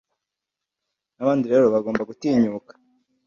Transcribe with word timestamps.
n’abandi 1.15 1.45
rero 1.53 1.65
bagomba 1.75 2.07
gutinyuka 2.09 2.71